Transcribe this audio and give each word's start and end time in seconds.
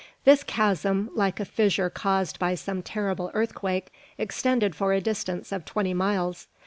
This 0.25 0.41
chasm, 0.43 1.11
like 1.13 1.39
a 1.39 1.45
fissure 1.45 1.91
caused 1.91 2.39
by 2.39 2.55
some 2.55 2.81
terrible 2.81 3.29
earthquake, 3.35 3.93
extended 4.17 4.73
for 4.75 4.93
a 4.93 4.99
distance 4.99 5.51
of 5.51 5.63
twenty 5.63 5.93
miles. 5.93 6.47